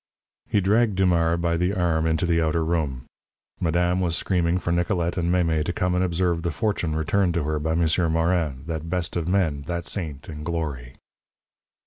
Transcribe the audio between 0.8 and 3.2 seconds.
Dumars by the arm into the outer room.